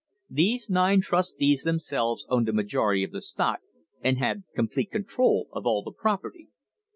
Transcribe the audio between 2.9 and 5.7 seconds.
of the stock and had complete control of